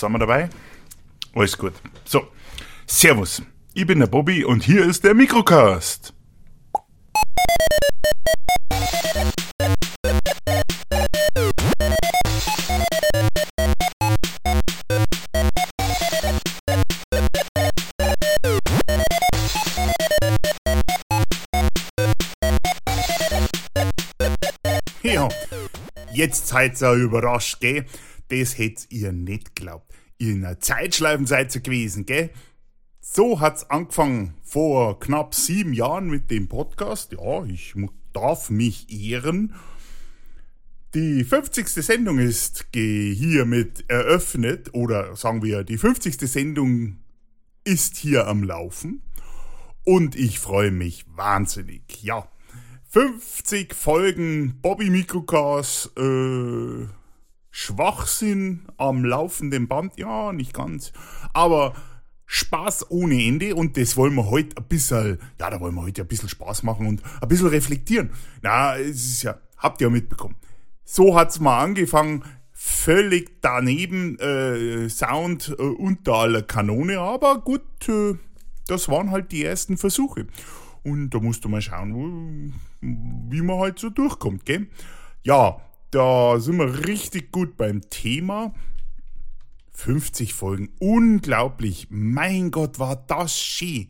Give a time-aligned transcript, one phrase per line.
[0.00, 0.48] sind wir dabei?
[1.34, 1.74] Alles gut.
[2.04, 2.28] So,
[2.86, 3.42] Servus.
[3.74, 6.12] Ich bin der Bobby und hier ist der Mikrocast.
[26.12, 27.86] Jetzt seid ihr überrascht, gell?
[28.28, 29.89] Das hättet ihr nicht geglaubt.
[30.20, 32.28] In einer Zeitschleifen seid ihr gewesen, gell?
[33.00, 37.12] So hat's angefangen vor knapp sieben Jahren mit dem Podcast.
[37.12, 37.74] Ja, ich
[38.12, 39.54] darf mich ehren.
[40.92, 41.68] Die 50.
[41.68, 46.18] Sendung ist hiermit eröffnet oder sagen wir, die 50.
[46.30, 46.98] Sendung
[47.64, 49.00] ist hier am Laufen
[49.84, 52.02] und ich freue mich wahnsinnig.
[52.02, 52.28] Ja,
[52.90, 56.88] 50 Folgen Bobby Mikrocast, äh,
[57.50, 60.92] Schwachsinn am laufenden Band, ja, nicht ganz,
[61.32, 61.74] aber
[62.26, 66.02] Spaß ohne Ende und das wollen wir heute ein bisschen, ja, da wollen wir heute
[66.02, 68.10] ein bisschen Spaß machen und ein bisschen reflektieren.
[68.40, 70.36] Na, es ist ja, habt ihr ja mitbekommen.
[70.84, 72.22] So hat's mal angefangen,
[72.52, 78.14] völlig daneben, äh, Sound äh, unter aller Kanone, aber gut, äh,
[78.68, 80.28] das waren halt die ersten Versuche.
[80.84, 84.68] Und da musst du mal schauen, wie man halt so durchkommt, gell?
[85.24, 85.60] Ja,
[85.90, 88.54] da sind wir richtig gut beim Thema.
[89.72, 91.88] 50 Folgen, unglaublich.
[91.90, 93.88] Mein Gott, war das schön.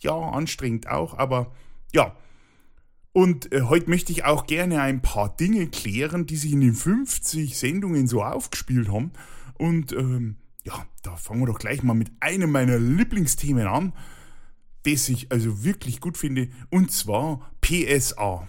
[0.00, 1.52] Ja, anstrengend auch, aber
[1.92, 2.16] ja.
[3.12, 6.74] Und äh, heute möchte ich auch gerne ein paar Dinge klären, die sich in den
[6.74, 9.12] 50 Sendungen so aufgespielt haben.
[9.54, 13.92] Und ähm, ja, da fangen wir doch gleich mal mit einem meiner Lieblingsthemen an
[14.84, 18.46] das ich also wirklich gut finde, und zwar PSA.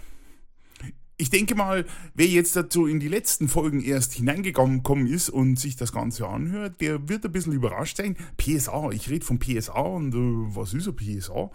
[1.18, 5.74] Ich denke mal, wer jetzt dazu in die letzten Folgen erst hineingekommen ist und sich
[5.74, 8.16] das Ganze anhört, der wird ein bisschen überrascht sein.
[8.36, 11.50] PSA, ich rede von PSA und äh, was ist ein PSA?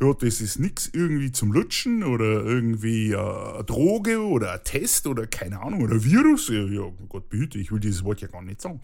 [0.00, 5.06] Ja, das ist nichts irgendwie zum Lutschen oder irgendwie äh, eine Droge oder ein Test
[5.06, 6.48] oder keine Ahnung oder ein Virus.
[6.48, 8.80] Ja, ja, Gott behüte, ich will dieses Wort ja gar nicht sagen.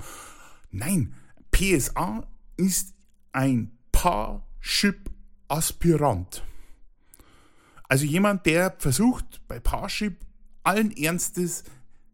[0.71, 1.13] Nein,
[1.51, 2.25] PSA
[2.57, 2.95] ist
[3.33, 5.11] ein Parship
[5.49, 6.45] Aspirant.
[7.91, 10.25] Also jemand, der versucht bei Parship
[10.63, 11.65] allen Ernstes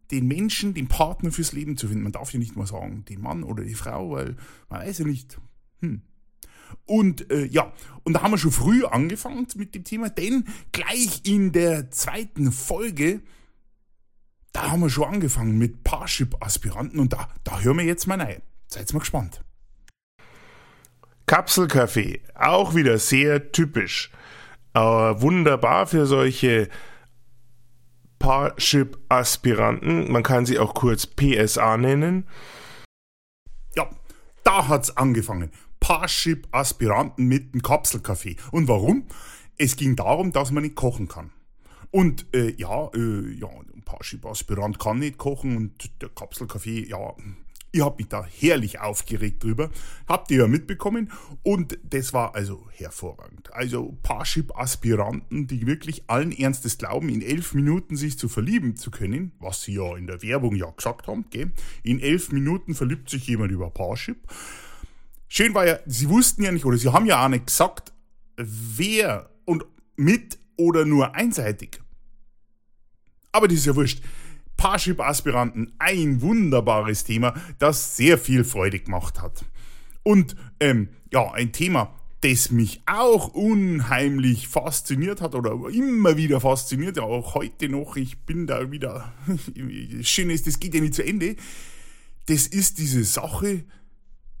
[0.09, 2.01] den Menschen, den Partner fürs Leben zu finden.
[2.01, 4.37] Man darf ja nicht mal sagen, den Mann oder die Frau, weil
[4.69, 5.37] man weiß ja nicht.
[5.81, 6.01] Hm.
[6.85, 7.71] Und äh, ja,
[8.03, 12.51] und da haben wir schon früh angefangen mit dem Thema, denn gleich in der zweiten
[12.51, 13.21] Folge,
[14.53, 18.41] da haben wir schon angefangen mit Parship-Aspiranten und da, da hören wir jetzt mal rein.
[18.67, 19.43] Seid mal gespannt.
[21.27, 24.09] Kapselkaffee, auch wieder sehr typisch.
[24.77, 26.69] Aber wunderbar für solche
[28.19, 30.11] Parship-Aspiranten.
[30.11, 32.27] Man kann sie auch kurz PSA nennen.
[33.75, 33.89] Ja,
[34.43, 35.49] da hat's angefangen.
[35.79, 38.35] Parship-Aspiranten mit dem Kapselkaffee.
[38.51, 39.07] Und warum?
[39.57, 41.31] Es ging darum, dass man nicht kochen kann.
[41.89, 47.15] Und äh, ja, äh, ja, ein Parship-Aspirant kann nicht kochen und der Kapselkaffee, ja,
[47.73, 49.69] Ihr habt mich da herrlich aufgeregt drüber.
[50.07, 51.11] Habt ihr ja mitbekommen.
[51.43, 53.53] Und das war also hervorragend.
[53.53, 59.33] Also Parship-Aspiranten, die wirklich allen Ernstes glauben, in elf Minuten sich zu verlieben zu können,
[59.39, 61.25] was sie ja in der Werbung ja gesagt haben.
[61.29, 61.51] Gell?
[61.83, 64.27] In elf Minuten verliebt sich jemand über Parship.
[65.27, 67.91] Schön war ja, sie wussten ja nicht, oder sie haben ja auch nicht gesagt,
[68.37, 69.65] wer und
[69.97, 71.81] mit oder nur einseitig.
[73.33, 74.01] Aber das ist ja wurscht.
[74.57, 79.45] Parship-Aspiranten ein wunderbares Thema, das sehr viel Freude gemacht hat.
[80.03, 86.97] Und ähm, ja, ein Thema, das mich auch unheimlich fasziniert hat oder immer wieder fasziniert,
[86.97, 89.13] ja auch heute noch, ich bin da wieder,
[90.01, 91.35] schön ist, das geht ja nicht zu Ende,
[92.25, 93.63] das ist diese Sache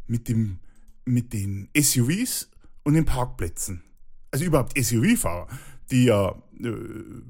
[0.07, 0.59] mit, dem,
[1.05, 2.49] mit den SUVs
[2.83, 3.83] und den Parkplätzen.
[4.31, 5.47] Also überhaupt SUV-Fahrer,
[5.91, 6.73] die ja äh,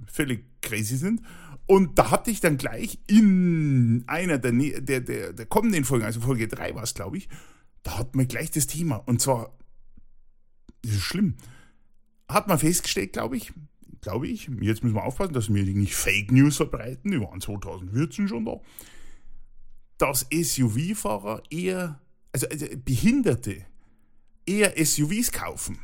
[0.07, 1.21] völlig crazy sind
[1.67, 6.21] und da hatte ich dann gleich in einer der, der, der, der kommenden Folgen, also
[6.21, 7.27] Folge 3 war es, glaube ich,
[7.83, 8.95] da hat man gleich das Thema.
[8.95, 9.57] Und zwar,
[10.81, 11.35] das ist schlimm,
[12.29, 13.51] hat man festgestellt, glaube ich,
[13.99, 18.29] glaube ich, jetzt müssen wir aufpassen, dass wir nicht Fake News verbreiten, die waren 2014
[18.29, 18.61] schon da,
[19.97, 21.99] dass SUV-Fahrer eher,
[22.31, 23.65] also, also Behinderte,
[24.45, 25.79] eher SUVs kaufen.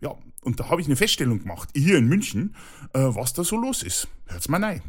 [0.00, 2.54] Ja, und da habe ich eine Feststellung gemacht, hier in München,
[2.92, 4.08] äh, was da so los ist.
[4.26, 4.82] Hört's mal rein.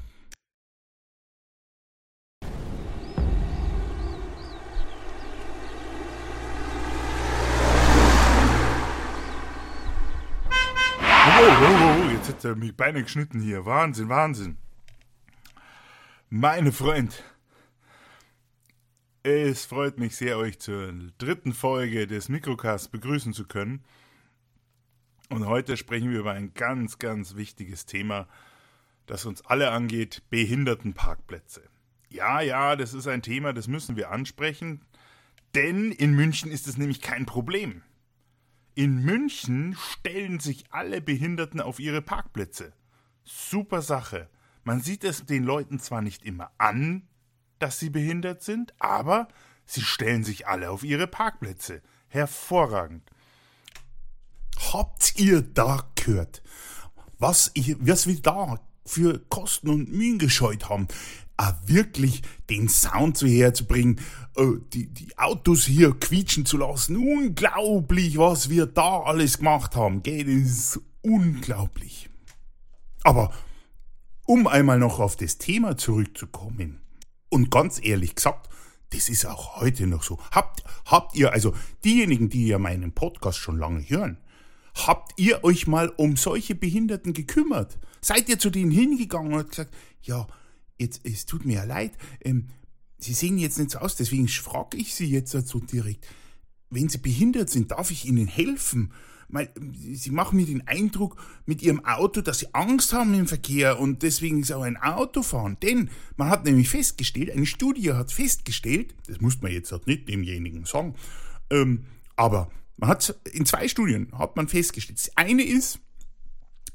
[11.32, 13.66] Oh, oh, oh, jetzt hat er mich Beine geschnitten hier.
[13.66, 14.58] Wahnsinn, Wahnsinn.
[16.30, 17.24] Meine Freund,
[19.24, 23.84] es freut mich sehr, euch zur dritten Folge des Mikrocasts begrüßen zu können.
[25.30, 28.28] Und heute sprechen wir über ein ganz, ganz wichtiges Thema,
[29.06, 31.62] das uns alle angeht, Behindertenparkplätze.
[32.10, 34.82] Ja, ja, das ist ein Thema, das müssen wir ansprechen,
[35.54, 37.84] denn in München ist es nämlich kein Problem.
[38.74, 42.74] In München stellen sich alle Behinderten auf ihre Parkplätze.
[43.24, 44.30] Super Sache.
[44.64, 47.08] Man sieht es den Leuten zwar nicht immer an,
[47.60, 49.28] dass sie behindert sind, aber
[49.66, 51.84] sie stellen sich alle auf ihre Parkplätze.
[52.08, 53.04] Hervorragend.
[54.74, 56.44] Habt ihr da gehört,
[57.18, 60.88] was, ich, was wir da für Kosten und Mühen gescheut haben?
[61.38, 64.02] Ah, wirklich den Sound so herzubringen,
[64.36, 66.98] äh, die, die Autos hier quietschen zu lassen.
[66.98, 70.04] Unglaublich, was wir da alles gemacht haben.
[70.04, 72.10] Gell, das ist unglaublich.
[73.04, 73.32] Aber
[74.26, 76.82] um einmal noch auf das Thema zurückzukommen,
[77.30, 78.50] und ganz ehrlich gesagt,
[78.92, 80.20] das ist auch heute noch so.
[80.32, 81.54] Habt, habt ihr, also
[81.84, 84.18] diejenigen, die ja meinen Podcast schon lange hören,
[84.88, 87.78] habt ihr euch mal um solche Behinderten gekümmert?
[88.02, 90.28] Seid ihr zu denen hingegangen und gesagt, ja,
[90.78, 92.50] jetzt, es tut mir ja leid, ähm,
[93.02, 96.06] Sie sehen jetzt nicht so aus, deswegen frage ich Sie jetzt so direkt.
[96.70, 98.92] Wenn Sie behindert sind, darf ich Ihnen helfen?
[99.30, 99.50] weil
[99.94, 101.16] sie machen mir den Eindruck
[101.46, 105.58] mit ihrem Auto, dass sie Angst haben im Verkehr und deswegen so ein Auto fahren.
[105.62, 110.10] Denn man hat nämlich festgestellt, eine Studie hat festgestellt, das muss man jetzt auch nicht
[110.10, 110.96] demjenigen sagen,
[111.52, 111.86] ähm,
[112.16, 115.00] aber man hat in zwei Studien hat man festgestellt.
[115.00, 115.80] Das eine ist,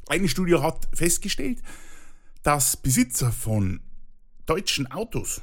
[0.07, 1.63] eine Studie hat festgestellt,
[2.43, 3.81] dass Besitzer von
[4.45, 5.41] deutschen Autos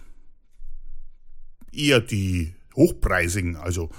[1.71, 3.89] eher die hochpreisigen, also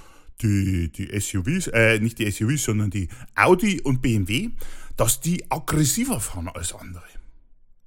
[0.41, 4.51] die, die SUVs, äh, nicht die SUVs, sondern die Audi und BMW,
[4.95, 7.03] dass die aggressiver fahren als andere.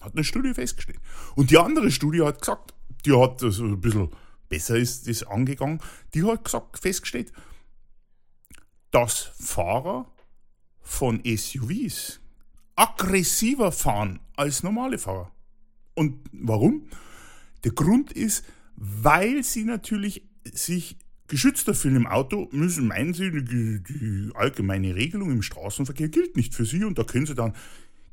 [0.03, 1.01] Hat eine Studie festgestellt.
[1.35, 2.75] Und die andere Studie hat gesagt,
[3.07, 4.11] die hat also ein bisschen
[4.49, 5.81] besser ist das angegangen,
[6.15, 7.33] die hat gesagt, festgestellt,
[8.97, 10.11] dass Fahrer
[10.81, 12.19] von SUVs
[12.77, 15.31] aggressiver fahren als normale Fahrer.
[15.93, 16.89] Und warum?
[17.65, 18.43] Der Grund ist,
[18.77, 20.97] weil sie natürlich sich
[21.29, 26.55] Geschützter fühlen im Auto müssen, meinen Sie, die, die, allgemeine Regelung im Straßenverkehr gilt nicht
[26.55, 27.53] für Sie und da können Sie dann,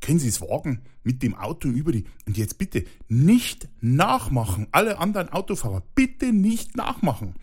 [0.01, 4.97] können Sie es wagen, mit dem Auto über die, und jetzt bitte nicht nachmachen, alle
[4.97, 7.35] anderen Autofahrer, bitte nicht nachmachen,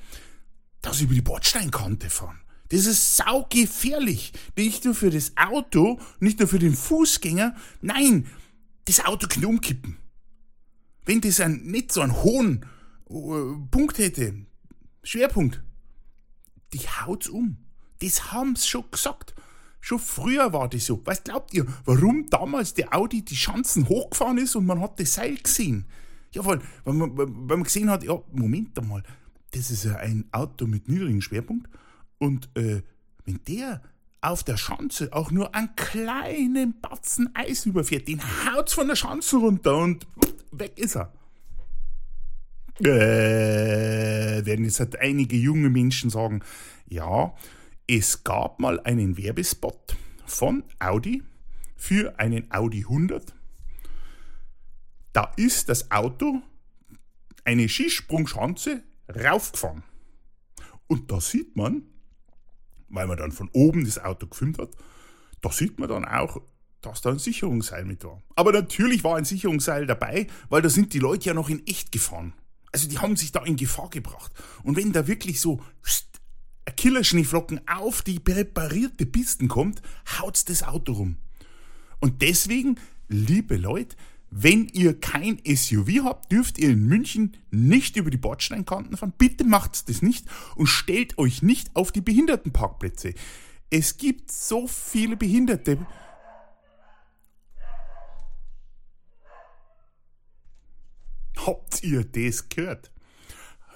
[0.82, 2.40] dass Sie über die Bordsteinkante fahren.
[2.70, 4.32] Das ist saugefährlich.
[4.56, 8.26] Nicht nur für das Auto, nicht nur für den Fußgänger, nein,
[8.86, 9.96] das Auto kann umkippen.
[11.04, 12.64] Wenn das ein, nicht so einen hohen
[13.08, 13.14] äh,
[13.70, 14.46] Punkt hätte,
[15.02, 15.62] Schwerpunkt.
[16.72, 17.56] Die haut's um.
[18.00, 19.34] Das haben's schon gesagt.
[19.80, 21.04] Schon früher war das so.
[21.06, 25.14] Was glaubt ihr, warum damals der Audi die Schanzen hochgefahren ist und man hat das
[25.14, 25.86] Seil gesehen?
[26.32, 29.02] Ja, weil, weil, man, weil man gesehen hat, ja, Moment einmal,
[29.50, 31.68] das ist ja ein Auto mit niedrigem Schwerpunkt
[32.20, 32.82] und äh,
[33.24, 33.82] wenn der
[34.20, 39.38] auf der Schanze auch nur einen kleinen Batzen Eis überfährt, den haut's von der Schanze
[39.38, 40.06] runter und
[40.52, 41.12] weg ist er.
[42.80, 46.42] Äh, werden jetzt halt einige junge Menschen sagen,
[46.86, 47.34] ja,
[47.86, 49.96] es gab mal einen Werbespot
[50.26, 51.22] von Audi
[51.76, 53.34] für einen Audi 100.
[55.12, 56.42] Da ist das Auto
[57.44, 59.82] eine Skisprungschanze raufgefahren.
[60.86, 61.82] Und da sieht man,
[62.90, 64.70] weil man dann von oben das Auto gefilmt hat,
[65.40, 66.42] da sieht man dann auch,
[66.82, 68.22] dass da ein Sicherungsseil mit war.
[68.36, 71.92] Aber natürlich war ein Sicherungsseil dabei, weil da sind die Leute ja noch in echt
[71.92, 72.34] gefahren.
[72.72, 74.32] Also die haben sich da in Gefahr gebracht.
[74.62, 75.60] Und wenn da wirklich so
[76.76, 79.82] Killerschneeflocken auf die präparierte Pisten kommt,
[80.18, 81.16] haut's das Auto rum.
[82.00, 82.78] Und deswegen,
[83.08, 83.96] liebe Leute,
[84.30, 89.12] wenn ihr kein SUV habt, dürft ihr in München nicht über die Bordsteinkanten fahren.
[89.18, 93.14] Bitte macht das nicht und stellt euch nicht auf die Behindertenparkplätze.
[93.70, 95.78] Es gibt so viele Behinderte,
[101.46, 102.90] Habt ihr das gehört?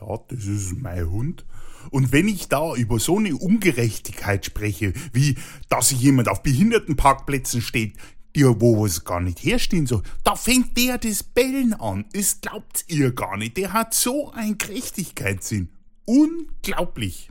[0.00, 1.46] Ja, das ist mein Hund.
[1.90, 5.36] Und wenn ich da über so eine Ungerechtigkeit spreche, wie
[5.68, 7.96] dass jemand auf Behindertenparkplätzen steht,
[8.34, 12.06] die wo es gar nicht herstehen soll, da fängt der das Bellen an.
[12.12, 13.56] Das glaubt ihr gar nicht.
[13.56, 15.68] Der hat so einen Gerechtigkeitssinn.
[16.04, 17.28] Unglaublich.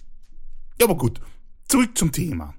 [0.80, 1.22] Ja, aber gut,
[1.68, 2.56] zurück zum Thema.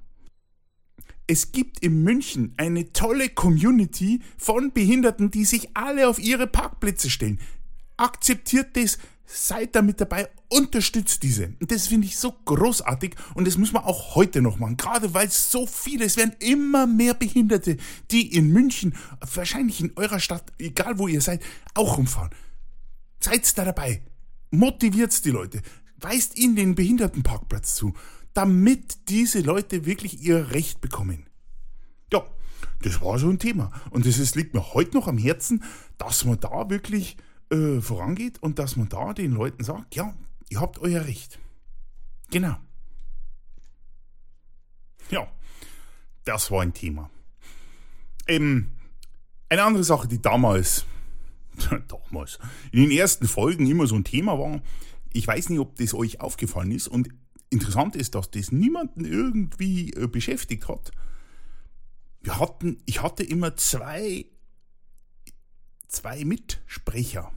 [1.27, 7.09] Es gibt in München eine tolle Community von Behinderten, die sich alle auf ihre Parkplätze
[7.09, 7.41] stellen
[7.97, 11.55] akzeptiert das, seid da mit dabei, unterstützt diese.
[11.61, 14.77] Und das finde ich so großartig und das muss man auch heute noch machen.
[14.77, 17.77] Gerade weil es so viele, es werden immer mehr Behinderte,
[18.11, 18.95] die in München,
[19.35, 21.43] wahrscheinlich in eurer Stadt, egal wo ihr seid,
[21.75, 22.31] auch rumfahren.
[23.21, 24.03] seid da dabei.
[24.51, 25.63] Motiviert die Leute.
[25.97, 27.95] Weist ihnen den Behindertenparkplatz zu,
[28.35, 31.27] damit diese Leute wirklich ihr Recht bekommen.
[32.13, 32.25] Ja,
[32.83, 33.73] das war so ein Thema.
[33.91, 35.65] Und es liegt mir heute noch am Herzen,
[35.99, 37.17] dass man da wirklich
[37.51, 40.15] äh, vorangeht und dass man da den Leuten sagt, ja,
[40.49, 41.39] ihr habt euer Recht.
[42.31, 42.57] Genau.
[45.11, 45.29] Ja,
[46.25, 47.11] das war ein Thema.
[48.27, 48.71] Ähm,
[49.49, 50.85] eine andere Sache, die damals,
[51.89, 52.39] damals,
[52.73, 54.61] in den ersten Folgen immer so ein Thema war,
[55.13, 57.09] ich weiß nicht, ob das euch aufgefallen ist und
[57.51, 60.91] interessant ist, dass das niemanden irgendwie äh, beschäftigt hat.
[62.21, 64.27] Wir hatten, ich hatte immer zwei,
[65.95, 67.33] zwei Mitsprecher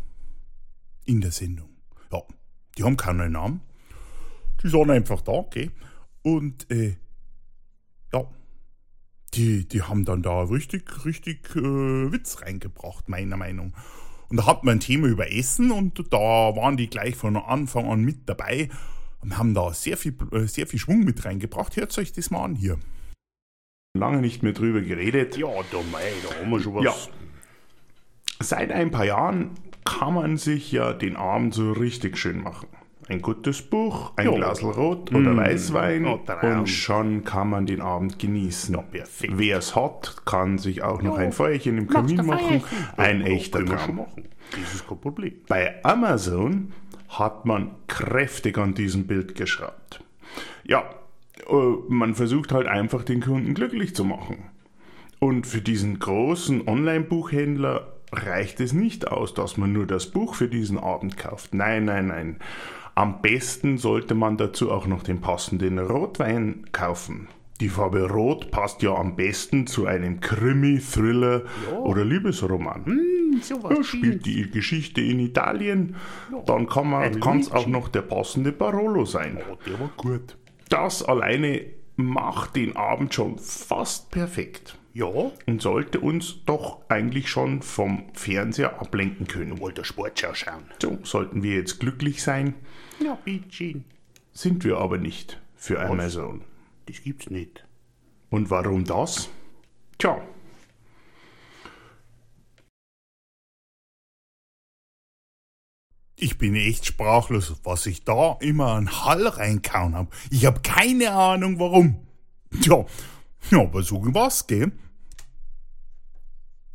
[1.06, 1.70] in der Sendung.
[2.12, 2.22] Ja,
[2.78, 3.62] die haben keinen Namen.
[4.62, 5.72] Die sind einfach da, okay.
[6.24, 6.98] Und äh,
[8.12, 8.26] ja,
[9.34, 13.74] die, die haben dann da richtig, richtig äh, Witz reingebracht, meiner Meinung.
[14.30, 17.88] Und da hatten wir ein Thema über Essen und da waren die gleich von Anfang
[17.88, 18.70] an mit dabei
[19.22, 21.76] und haben da sehr viel, äh, sehr viel Schwung mit reingebracht.
[21.76, 22.78] Hört euch das mal an hier.
[23.94, 25.38] Lange nicht mehr drüber geredet.
[25.38, 26.84] Ja, da, mei, da haben wir schon was.
[26.84, 26.94] Ja.
[28.40, 29.52] Seit ein paar Jahren
[29.86, 32.68] kann man sich ja den Abend so richtig schön machen.
[33.10, 34.36] Ein gutes Buch, ein jo.
[34.36, 35.38] Glas Rot oder mm.
[35.38, 38.76] Weißwein und schon kann man den Abend genießen.
[38.76, 38.84] Ja,
[39.30, 41.24] Wer es hat, kann sich auch noch jo.
[41.24, 42.64] ein Feuerchen im Kamin machen.
[42.98, 44.06] Ein ja, echter Traum.
[44.52, 45.36] Das ist kein Problem.
[45.48, 46.74] Bei Amazon
[47.08, 50.04] hat man kräftig an diesem Bild geschraubt.
[50.66, 50.84] Ja,
[51.50, 51.54] äh,
[51.88, 54.50] man versucht halt einfach den Kunden glücklich zu machen.
[55.20, 60.48] Und für diesen großen Online-Buchhändler reicht es nicht aus, dass man nur das Buch für
[60.48, 61.54] diesen Abend kauft.
[61.54, 62.40] Nein, nein, nein.
[62.96, 67.28] Am besten sollte man dazu auch noch den passenden Rotwein kaufen.
[67.60, 71.78] Die Farbe Rot passt ja am besten zu einem Krimi, Thriller ja.
[71.80, 72.86] oder Liebesroman.
[72.86, 75.96] Hm, ja, spielt die Geschichte in Italien,
[76.32, 76.42] ja.
[76.46, 79.40] dann kann es auch noch der passende Barolo sein.
[79.52, 80.38] Oh, der war gut.
[80.70, 81.62] Das alleine
[81.96, 84.78] macht den Abend schon fast perfekt.
[84.98, 85.32] Ja.
[85.46, 89.60] Und sollte uns doch eigentlich schon vom Fernseher ablenken können.
[89.60, 90.64] Wollte Sportschau schauen.
[90.82, 92.56] So, sollten wir jetzt glücklich sein?
[93.00, 93.84] Ja, bitte.
[94.34, 95.92] Sind wir aber nicht für Was?
[95.92, 96.42] Amazon.
[96.88, 97.64] Das gibt's nicht.
[98.32, 99.30] Und warum das?
[100.00, 100.20] Tja.
[106.16, 110.10] Ich bin echt sprachlos, was ich da immer an Hall reinkauen habe.
[110.32, 112.08] Ich habe keine Ahnung warum.
[112.64, 112.84] Tja,
[113.52, 114.72] ja, aber so was, gell?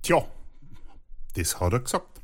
[0.02, 0.26] Tja,
[1.34, 2.20] das hat er gesagt.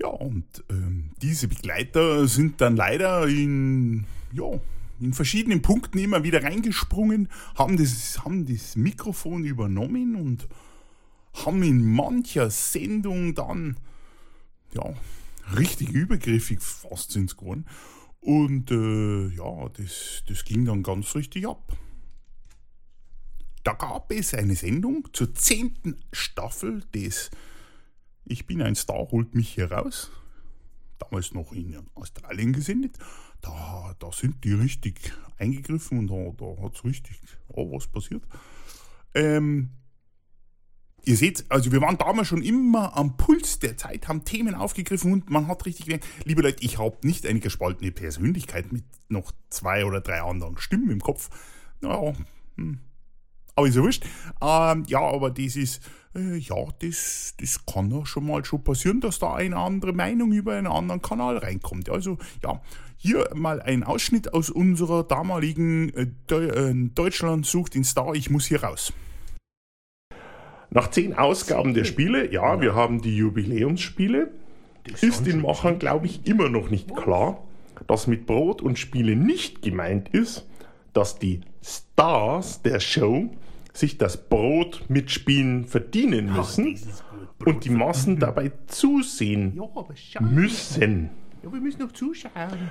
[0.00, 4.58] Ja, und ähm, diese Begleiter sind dann leider in, ja,
[4.98, 10.48] in verschiedenen Punkten immer wieder reingesprungen, haben das, haben das Mikrofon übernommen und
[11.34, 13.76] haben in mancher Sendung dann,
[14.74, 14.94] ja,
[15.56, 17.66] richtig übergriffig fast sind es geworden.
[18.20, 21.76] Und äh, ja, das, das ging dann ganz richtig ab.
[23.62, 27.30] Da gab es eine Sendung zur zehnten Staffel des
[28.24, 30.10] Ich bin ein Star, holt mich hier raus.
[30.98, 32.96] Damals noch in Australien gesendet.
[33.42, 38.22] Da, da sind die richtig eingegriffen und da, da hat es richtig oh, was passiert.
[39.14, 39.70] Ähm,
[41.04, 45.12] ihr seht, also wir waren damals schon immer am Puls der Zeit, haben Themen aufgegriffen
[45.12, 49.32] und man hat richtig gemerkt, liebe Leute, ich habe nicht eine gespaltene Persönlichkeit mit noch
[49.48, 51.30] zwei oder drei anderen Stimmen im Kopf.
[51.80, 52.14] Naja,
[52.56, 52.80] hm
[53.60, 54.04] aber ist ja wurscht.
[54.40, 55.82] Ähm, ja, aber das ist,
[56.14, 60.32] äh, ja, das, das kann ja schon mal schon passieren, dass da eine andere Meinung
[60.32, 61.88] über einen anderen Kanal reinkommt.
[61.90, 62.60] Also, ja,
[62.96, 68.30] hier mal ein Ausschnitt aus unserer damaligen äh, De äh, Deutschland sucht den Star, ich
[68.30, 68.92] muss hier raus.
[70.70, 74.30] Nach zehn Ausgaben der Spiele, ja, wir haben die Jubiläumsspiele,
[75.00, 77.42] ist den Machern, glaube ich, immer noch nicht klar,
[77.86, 80.46] dass mit Brot und Spiele nicht gemeint ist,
[80.92, 83.30] dass die Stars der Show
[83.72, 86.78] sich das Brot mit Spielen verdienen müssen
[87.40, 91.10] Ach, und die Massen dabei zusehen ja, müssen.
[91.42, 92.70] Ja, wir müssen noch zuschauen.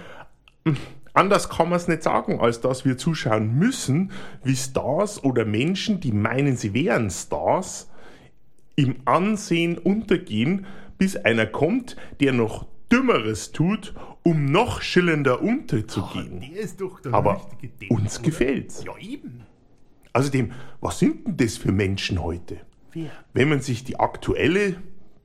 [1.13, 4.11] Anders kann man es nicht sagen, als dass wir zuschauen müssen,
[4.43, 7.89] wie Stars oder Menschen, die meinen, sie wären Stars,
[8.75, 10.65] im Ansehen untergehen,
[10.97, 16.43] bis einer kommt, der noch Dümmeres tut, um noch schillender unterzugehen.
[16.81, 17.49] Oh, Aber
[17.89, 18.83] uns gefällt's.
[18.85, 19.43] Ja, eben.
[20.19, 22.59] Außerdem, was sind denn das für Menschen heute?
[22.91, 23.09] Wer?
[23.33, 24.75] Wenn man sich die aktuelle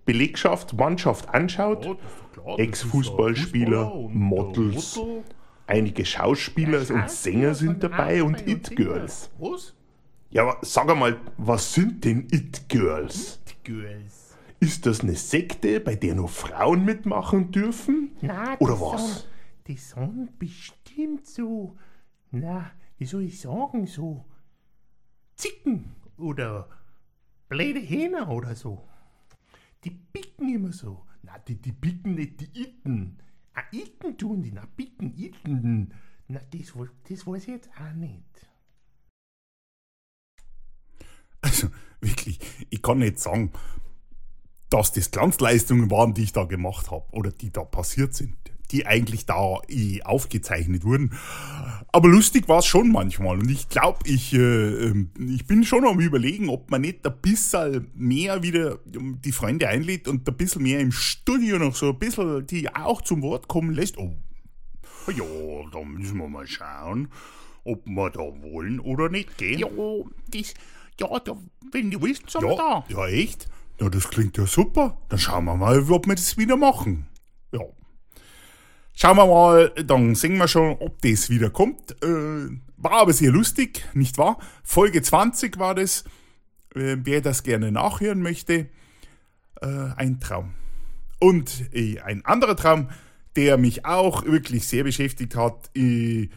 [0.04, 1.98] Belegschaft, Mannschaft anschaut,
[2.44, 5.00] oh, Ex-Fußballspieler, Models,
[5.66, 9.30] einige Schauspieler ja, und Sänger sind dabei und It-Girls.
[9.38, 9.74] Was?
[10.30, 13.40] Ja, aber sag einmal, was sind denn It-Girls?
[13.48, 14.36] It-Girls.
[14.60, 18.12] Ist das eine Sekte, bei der nur Frauen mitmachen dürfen?
[18.20, 19.26] Na, Oder was?
[19.66, 21.76] Die sind bestimmt so,
[22.30, 24.24] na, wie soll ich sagen, so
[25.37, 26.69] Zicken oder
[27.49, 28.88] blöde Hähner oder so.
[29.85, 31.07] Die bicken immer so.
[31.23, 33.19] Na, die, die bicken nicht, die itten.
[33.55, 35.93] Ah, itten tun die, na, bicken, itten.
[36.29, 36.73] Na, das,
[37.09, 38.49] das weiß ich jetzt auch nicht.
[41.41, 41.69] Also
[42.00, 43.53] wirklich, ich kann nicht sagen,
[44.71, 48.37] dass das Glanzleistungen waren, die ich da gemacht habe oder die da passiert sind,
[48.71, 51.12] die eigentlich da eh aufgezeichnet wurden.
[51.92, 55.87] Aber lustig war es schon manchmal und ich glaube, ich, äh, ähm, ich bin schon
[55.87, 60.37] am überlegen, ob man nicht ein bisschen mehr wieder ähm, die Freunde einlädt und ein
[60.37, 63.97] bisschen mehr im Studio noch so ein bisschen die auch zum Wort kommen lässt.
[63.99, 64.12] Oh,
[65.09, 65.25] ja,
[65.73, 67.09] da müssen wir mal schauen,
[67.64, 69.61] ob wir da wollen oder nicht, gell?
[69.61, 69.68] Ja,
[70.28, 70.54] das,
[70.99, 71.37] ja, da,
[71.73, 72.85] wenn du willst, sind wir Ja, da.
[72.88, 73.49] ja, echt?
[73.80, 74.97] Ja, das klingt ja super.
[75.09, 77.06] Dann schauen wir mal, ob wir das wieder machen.
[77.52, 77.61] Ja.
[78.96, 82.00] Schauen wir mal, dann sehen wir schon, ob das wieder kommt.
[82.02, 84.38] Äh, war aber sehr lustig, nicht wahr?
[84.62, 86.04] Folge 20 war das.
[86.74, 88.68] Äh, wer das gerne nachhören möchte,
[89.60, 90.54] äh, ein Traum.
[91.18, 92.88] Und äh, ein anderer Traum,
[93.34, 95.76] der mich auch wirklich sehr beschäftigt hat.
[95.76, 96.28] Äh,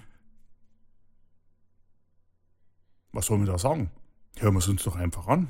[3.12, 3.92] was soll man da sagen?
[4.40, 5.50] Hören wir es uns doch einfach an.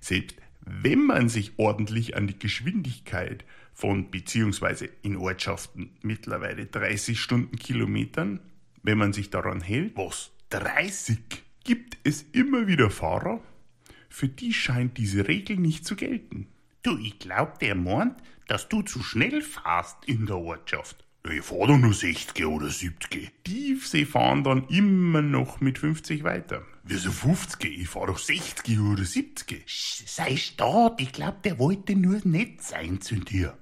[0.00, 3.44] Selbst wenn man sich ordentlich an die Geschwindigkeit
[3.78, 8.40] von beziehungsweise in Ortschaften mittlerweile 30 Stundenkilometern,
[8.82, 11.16] wenn man sich daran hält, was 30,
[11.62, 13.40] gibt es immer wieder Fahrer,
[14.08, 16.48] für die scheint diese Regel nicht zu gelten.
[16.82, 18.16] Du, ich glaub, der meint,
[18.48, 21.04] dass du zu schnell fahrst in der Ortschaft.
[21.30, 23.30] Ich fahr doch nur 60 oder 70.
[23.46, 26.64] Die, sie fahren dann immer noch mit 50 weiter.
[26.82, 27.78] Wieso 50?
[27.80, 29.66] Ich fahr doch 60 oder 70.
[29.68, 33.56] Sch- Sei stark, ich glaub, der wollte nur nett sein zu dir.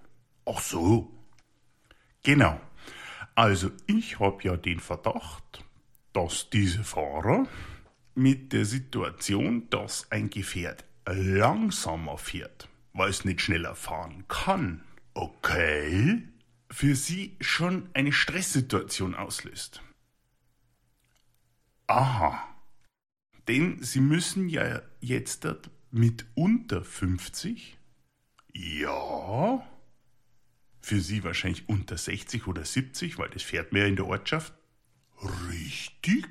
[0.47, 1.13] Ach so.
[2.23, 2.61] Genau.
[3.35, 5.65] Also ich habe ja den Verdacht,
[6.13, 7.47] dass diese Fahrer
[8.15, 14.83] mit der Situation, dass ein Gefährt langsamer fährt, weil es nicht schneller fahren kann,
[15.15, 16.23] okay,
[16.71, 19.83] für sie schon eine Stresssituation auslöst.
[21.87, 22.43] Aha.
[23.47, 25.47] Denn sie müssen ja jetzt
[25.91, 27.79] mit unter 50,
[28.53, 29.63] ja,
[30.87, 34.55] für Sie wahrscheinlich unter 60 oder 70, weil das fährt mehr in der Ortschaft.
[35.51, 36.29] Richtig.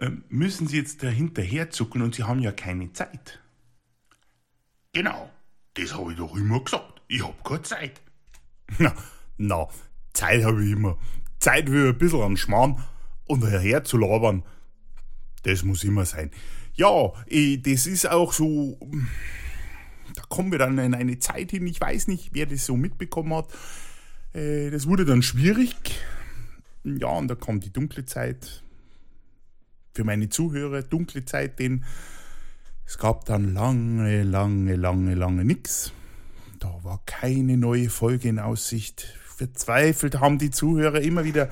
[0.00, 3.42] Ähm, müssen Sie jetzt da hinterher zucken und Sie haben ja keine Zeit.
[4.94, 5.30] Genau,
[5.74, 7.02] das habe ich doch immer gesagt.
[7.08, 8.00] Ich habe keine Zeit.
[8.78, 8.94] Na,
[9.36, 9.68] na,
[10.14, 10.96] Zeit habe ich immer.
[11.38, 12.82] Zeit für ein bisschen an Schmarrn
[13.26, 14.44] und daher zu labern,
[15.42, 16.30] das muss immer sein.
[16.72, 18.80] Ja, eh, das ist auch so.
[20.16, 23.34] Da kommen wir dann in eine Zeit hin, ich weiß nicht, wer das so mitbekommen
[23.34, 23.48] hat.
[24.32, 25.74] Äh, Das wurde dann schwierig.
[26.84, 28.62] Ja, und da kam die dunkle Zeit.
[29.94, 31.84] Für meine Zuhörer, dunkle Zeit, denn
[32.86, 35.92] es gab dann lange, lange, lange, lange nichts.
[36.60, 39.02] Da war keine neue Folge in Aussicht.
[39.24, 41.50] Verzweifelt haben die Zuhörer immer wieder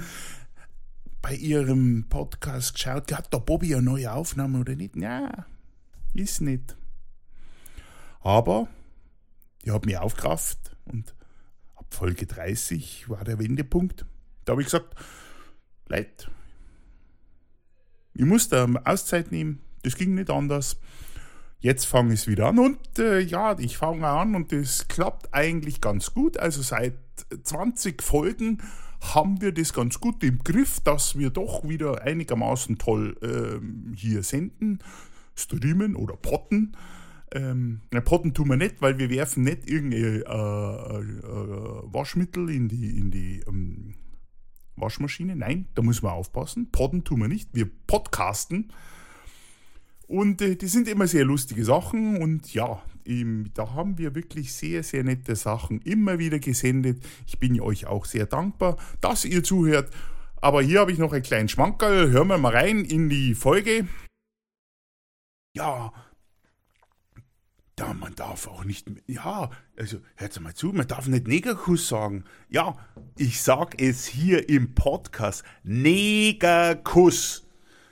[1.20, 4.96] bei ihrem Podcast geschaut, hat der Bobby eine neue Aufnahme oder nicht?
[4.96, 5.46] Ja,
[6.14, 6.77] ist nicht.
[8.24, 8.68] Aber
[9.62, 11.14] ich habe mich aufgerafft und
[11.76, 14.06] ab Folge 30 war der Wendepunkt.
[14.44, 14.94] Da habe ich gesagt,
[15.88, 16.30] Leute,
[18.14, 20.78] ich musste Auszeit nehmen, das ging nicht anders.
[21.60, 25.32] Jetzt fange ich es wieder an und äh, ja, ich fange an und das klappt
[25.34, 26.38] eigentlich ganz gut.
[26.38, 26.96] Also seit
[27.42, 28.62] 20 Folgen
[29.00, 34.22] haben wir das ganz gut im Griff, dass wir doch wieder einigermaßen toll ähm, hier
[34.22, 34.78] senden,
[35.34, 36.74] streamen oder potten.
[37.35, 42.97] Ähm, potten tun wir nicht, weil wir werfen nicht irgendein äh, äh, Waschmittel in die,
[42.97, 43.94] in die ähm,
[44.77, 45.35] Waschmaschine.
[45.35, 46.70] Nein, da muss man aufpassen.
[46.70, 47.51] Podden tun wir nicht.
[47.53, 48.73] Wir podcasten.
[50.07, 54.53] Und äh, die sind immer sehr lustige Sachen und ja, ähm, da haben wir wirklich
[54.53, 57.03] sehr, sehr nette Sachen immer wieder gesendet.
[57.27, 59.92] Ich bin euch auch sehr dankbar, dass ihr zuhört.
[60.37, 62.11] Aber hier habe ich noch einen kleinen Schmankerl.
[62.11, 63.88] Hören wir mal rein in die Folge.
[65.57, 65.92] Ja,
[67.76, 72.24] da man darf auch nicht, ja, also hört mal zu, man darf nicht Negerkuss sagen.
[72.48, 72.76] Ja,
[73.16, 77.46] ich sag es hier im Podcast, Negerkuss.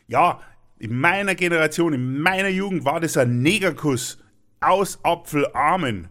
[0.07, 0.40] Ja,
[0.79, 4.18] in meiner Generation, in meiner Jugend war das ein Negerkuss
[4.61, 6.09] aus Apfelarmen.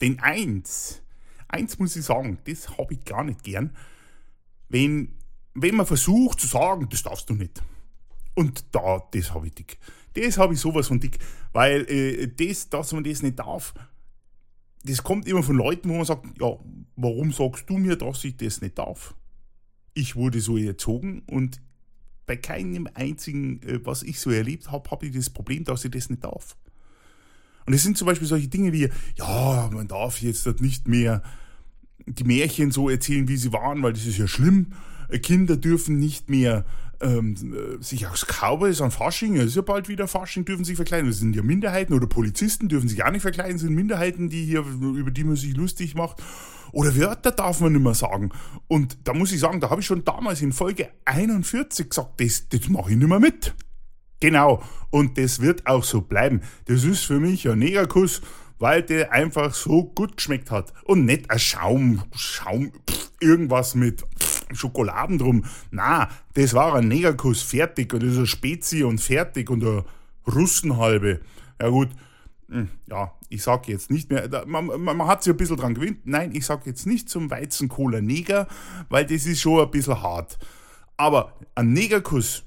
[0.00, 1.02] Denn eins,
[1.48, 3.76] eins muss ich sagen, das habe ich gar nicht gern,
[4.68, 5.14] wenn,
[5.54, 7.62] wenn man versucht zu sagen, das darfst du nicht.
[8.34, 9.66] Und da, das habe ich, die-
[10.14, 11.18] Das habe ich sowas von dick.
[11.52, 13.74] Weil äh, das, dass man das nicht darf,
[14.84, 16.56] das kommt immer von Leuten, wo man sagt, ja,
[16.96, 19.14] warum sagst du mir, dass ich das nicht darf?
[19.94, 21.60] Ich wurde so erzogen und
[22.26, 25.90] bei keinem einzigen, äh, was ich so erlebt habe, habe ich das Problem, dass ich
[25.90, 26.56] das nicht darf.
[27.66, 31.22] Und es sind zum Beispiel solche Dinge wie, ja, man darf jetzt nicht mehr
[32.06, 34.72] die Märchen so erzählen, wie sie waren, weil das ist ja schlimm.
[35.08, 36.64] Äh, Kinder dürfen nicht mehr
[37.00, 40.76] ähm, äh, sich als Cowboys an Fasching, es ist ja bald wieder Fasching, dürfen sich
[40.76, 41.08] verkleiden.
[41.08, 44.60] Das sind ja Minderheiten oder Polizisten dürfen sich auch nicht verkleiden, sind Minderheiten, die hier,
[44.60, 46.22] über die man sich lustig macht.
[46.72, 48.30] Oder Wörter darf man nicht mehr sagen.
[48.68, 52.48] Und da muss ich sagen, da habe ich schon damals in Folge 41 gesagt, das,
[52.48, 53.54] das mache ich nicht mehr mit.
[54.20, 54.62] Genau.
[54.90, 56.42] Und das wird auch so bleiben.
[56.66, 58.20] Das ist für mich ein Negerkuss,
[58.58, 60.72] weil der einfach so gut geschmeckt hat.
[60.84, 65.44] Und nicht ein Schaum, Schaum, pff, irgendwas mit pff, Schokoladen drum.
[65.70, 67.92] Na, das war ein Negerkuss, fertig.
[67.92, 69.84] Und das ist ein Spezi und fertig und eine
[70.26, 71.20] Russenhalbe.
[71.60, 71.88] Ja gut,
[72.48, 75.74] hm, ja, ich sag jetzt nicht mehr, man, man, man hat sich ein bisschen dran
[75.74, 76.00] gewöhnt.
[76.04, 78.48] Nein, ich sag jetzt nicht zum Weizenkohler Neger,
[78.88, 80.38] weil das ist schon ein bisschen hart.
[80.96, 82.42] Aber ein Negerkuss,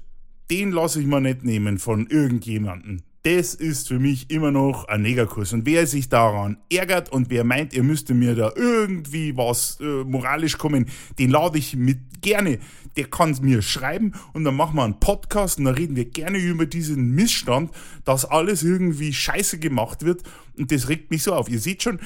[0.50, 5.00] den lasse ich mir nicht nehmen von irgendjemandem das ist für mich immer noch ein
[5.00, 5.54] Negerkuss.
[5.54, 10.04] Und wer sich daran ärgert und wer meint, ihr müsste mir da irgendwie was äh,
[10.04, 12.58] moralisch kommen, den lade ich mit gerne.
[12.96, 16.36] Der kann mir schreiben und dann machen wir einen Podcast und dann reden wir gerne
[16.36, 17.70] über diesen Missstand,
[18.04, 20.22] dass alles irgendwie scheiße gemacht wird.
[20.58, 21.48] Und das regt mich so auf.
[21.48, 22.00] Ihr seht schon,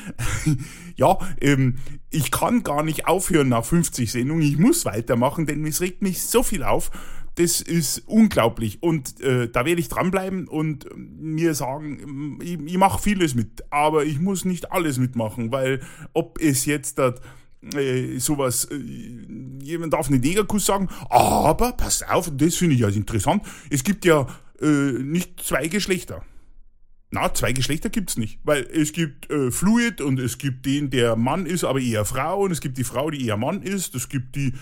[0.96, 1.78] ja, ähm,
[2.11, 4.42] ich kann gar nicht aufhören nach 50 Sendungen.
[4.42, 6.92] Ich muss weitermachen, denn es regt mich so viel auf
[7.38, 8.83] das ist unglaublich.
[8.83, 14.05] Und äh, da werde ich dranbleiben und mir sagen, ich, ich mache vieles mit, aber
[14.05, 15.81] ich muss nicht alles mitmachen, weil
[16.12, 17.14] ob es jetzt da
[17.74, 18.77] äh, sowas, äh,
[19.62, 24.05] jemand darf einen Negerkuss sagen, aber pass auf, das finde ich ja interessant, es gibt
[24.05, 24.27] ja
[24.61, 26.24] äh, nicht zwei Geschlechter.
[27.11, 31.14] Na, zwei Geschlechter gibt's nicht, weil es gibt äh, Fluid und es gibt den, der
[31.14, 34.09] Mann ist, aber eher Frau und es gibt die Frau, die eher Mann ist, es
[34.09, 34.55] gibt die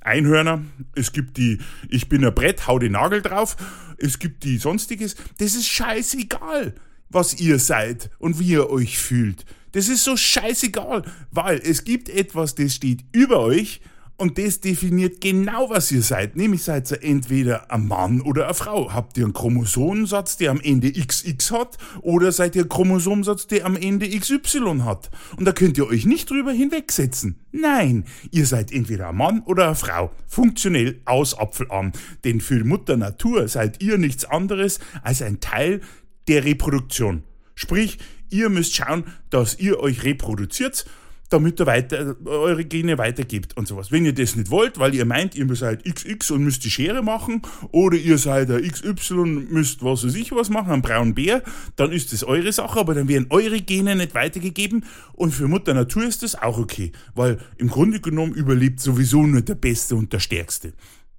[0.00, 0.62] Einhörner,
[0.94, 1.58] es gibt die
[1.88, 3.56] Ich bin ein Brett, hau den Nagel drauf,
[3.98, 5.16] es gibt die sonstiges.
[5.38, 6.74] Das ist scheißegal,
[7.08, 9.44] was ihr seid und wie ihr euch fühlt.
[9.72, 13.80] Das ist so scheißegal, weil es gibt etwas, das steht über euch
[14.20, 16.36] und das definiert genau, was ihr seid.
[16.36, 18.92] Nämlich seid ihr entweder ein Mann oder eine Frau.
[18.92, 23.64] Habt ihr einen Chromosomensatz, der am Ende XX hat, oder seid ihr ein Chromosomensatz, der
[23.64, 25.10] am Ende XY hat?
[25.38, 27.40] Und da könnt ihr euch nicht drüber hinwegsetzen.
[27.50, 30.10] Nein, ihr seid entweder ein Mann oder eine Frau.
[30.26, 31.92] Funktionell aus Apfel an.
[32.24, 35.80] Denn für Mutter Natur seid ihr nichts anderes als ein Teil
[36.28, 37.22] der Reproduktion.
[37.54, 40.84] Sprich, ihr müsst schauen, dass ihr euch reproduziert
[41.30, 43.92] damit ihr weiter, eure Gene weitergibt und sowas.
[43.92, 47.02] Wenn ihr das nicht wollt, weil ihr meint, ihr seid XX und müsst die Schere
[47.02, 51.42] machen, oder ihr seid der XY, müsst was weiß ich was machen, einen braunen Bär,
[51.76, 55.72] dann ist das eure Sache, aber dann werden eure Gene nicht weitergegeben und für Mutter
[55.72, 60.12] Natur ist das auch okay, weil im Grunde genommen überlebt sowieso nur der Beste und
[60.12, 60.72] der Stärkste.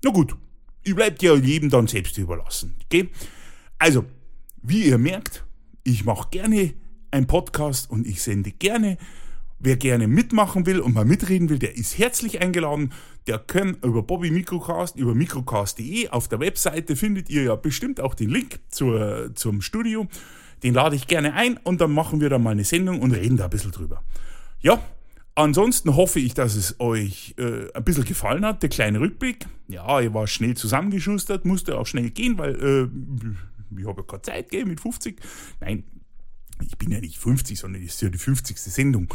[0.03, 0.35] Na gut,
[0.83, 3.09] ihr bleibt ja jedem dann selbst überlassen, okay?
[3.79, 4.05] Also,
[4.61, 5.45] wie ihr merkt,
[5.85, 6.73] ich mache gerne
[7.11, 8.97] einen Podcast und ich sende gerne
[9.63, 12.93] Wer gerne mitmachen will und mal mitreden will, der ist herzlich eingeladen.
[13.27, 18.15] Der kann über Bobby Microcast, über microcast.de auf der Webseite findet ihr ja bestimmt auch
[18.15, 20.07] den Link zur, zum Studio.
[20.63, 23.37] Den lade ich gerne ein und dann machen wir da mal eine Sendung und reden
[23.37, 24.03] da ein bisschen drüber.
[24.61, 24.81] Ja,
[25.35, 29.45] ansonsten hoffe ich, dass es euch äh, ein bisschen gefallen hat, der kleine Rückblick.
[29.67, 34.21] Ja, ich war schnell zusammengeschustert, musste auch schnell gehen, weil äh, ich habe ja keine
[34.23, 35.21] Zeit gegeben mit 50.
[35.59, 35.83] Nein,
[36.65, 38.57] ich bin ja nicht 50, sondern es ist ja die 50.
[38.57, 39.07] Sendung.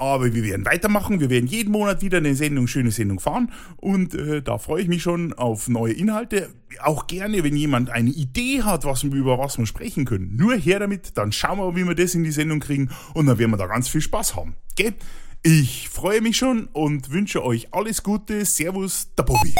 [0.00, 1.20] Aber wir werden weitermachen.
[1.20, 3.52] Wir werden jeden Monat wieder eine Sendung, schöne Sendung fahren.
[3.76, 6.48] Und äh, da freue ich mich schon auf neue Inhalte.
[6.82, 10.36] Auch gerne, wenn jemand eine Idee hat, was, über was wir sprechen können.
[10.36, 12.88] Nur her damit, dann schauen wir, wie wir das in die Sendung kriegen.
[13.12, 14.54] Und dann werden wir da ganz viel Spaß haben.
[14.74, 14.94] Gell?
[15.42, 18.46] Ich freue mich schon und wünsche euch alles Gute.
[18.46, 19.54] Servus, der Bobby.